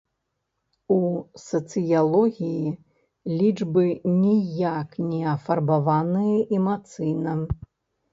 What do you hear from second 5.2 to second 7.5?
афарбаваныя эмацыйна.